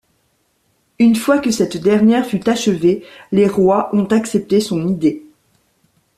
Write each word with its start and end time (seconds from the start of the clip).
Une 0.97 1.15
fois 1.15 1.37
que 1.37 1.51
cette 1.51 1.77
dernière 1.77 2.25
fut 2.25 2.49
achevée, 2.49 3.05
les 3.31 3.47
Rois 3.47 3.95
ont 3.95 4.05
accepté 4.05 4.59
son 4.59 4.87
idée. 4.87 5.21